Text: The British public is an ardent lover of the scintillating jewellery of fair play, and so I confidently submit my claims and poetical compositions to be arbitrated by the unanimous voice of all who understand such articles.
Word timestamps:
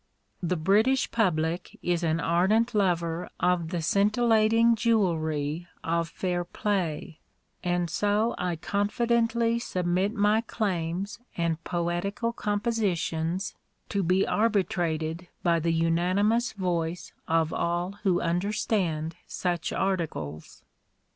The 0.41 0.55
British 0.57 1.11
public 1.11 1.77
is 1.83 2.01
an 2.03 2.19
ardent 2.19 2.73
lover 2.73 3.29
of 3.39 3.69
the 3.69 3.83
scintillating 3.83 4.73
jewellery 4.75 5.67
of 5.83 6.09
fair 6.09 6.43
play, 6.43 7.19
and 7.63 7.87
so 7.87 8.33
I 8.39 8.55
confidently 8.55 9.59
submit 9.59 10.15
my 10.15 10.41
claims 10.41 11.19
and 11.37 11.63
poetical 11.63 12.33
compositions 12.33 13.53
to 13.89 14.01
be 14.01 14.25
arbitrated 14.25 15.27
by 15.43 15.59
the 15.59 15.71
unanimous 15.71 16.53
voice 16.53 17.13
of 17.27 17.53
all 17.53 17.91
who 18.01 18.21
understand 18.21 19.17
such 19.27 19.71
articles. 19.71 20.63